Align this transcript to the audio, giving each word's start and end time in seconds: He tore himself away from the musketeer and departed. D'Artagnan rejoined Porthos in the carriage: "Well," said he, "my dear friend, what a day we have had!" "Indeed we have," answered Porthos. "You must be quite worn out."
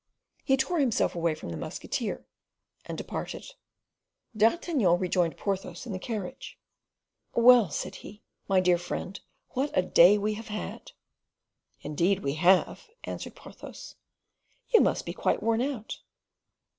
He 0.43 0.57
tore 0.57 0.79
himself 0.79 1.13
away 1.13 1.35
from 1.35 1.49
the 1.49 1.57
musketeer 1.57 2.25
and 2.85 2.97
departed. 2.97 3.53
D'Artagnan 4.35 4.97
rejoined 4.97 5.37
Porthos 5.37 5.85
in 5.85 5.91
the 5.93 5.99
carriage: 5.99 6.57
"Well," 7.35 7.69
said 7.69 7.97
he, 7.97 8.23
"my 8.47 8.61
dear 8.61 8.79
friend, 8.79 9.19
what 9.49 9.69
a 9.77 9.83
day 9.83 10.17
we 10.17 10.33
have 10.33 10.47
had!" 10.47 10.93
"Indeed 11.81 12.21
we 12.21 12.33
have," 12.33 12.89
answered 13.03 13.35
Porthos. 13.35 13.93
"You 14.69 14.81
must 14.81 15.05
be 15.05 15.13
quite 15.13 15.43
worn 15.43 15.61
out." 15.61 15.99